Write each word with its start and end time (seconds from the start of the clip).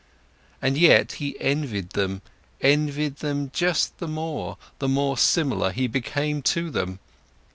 And 0.63 0.79
yet, 0.79 1.11
he 1.11 1.39
envied 1.39 1.91
them, 1.91 2.23
envied 2.59 3.17
them 3.17 3.51
just 3.53 3.99
the 3.99 4.07
more, 4.07 4.57
the 4.79 4.87
more 4.87 5.15
similar 5.15 5.71
he 5.71 5.85
became 5.85 6.41
to 6.41 6.71
them. 6.71 6.97